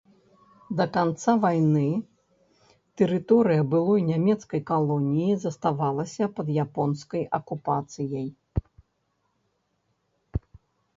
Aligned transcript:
Да 0.77 0.85
канца 0.93 1.33
вайны 1.43 1.83
тэрыторыя 3.01 3.67
былой 3.75 4.01
нямецкай 4.09 4.61
калоніі 4.71 5.37
заставалася 5.45 6.23
пад 6.41 6.47
японскай 6.65 7.23
акупацыяй. 7.43 8.27